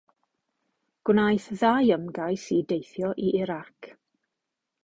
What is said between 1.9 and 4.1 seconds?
ymgais i deithio i Irac.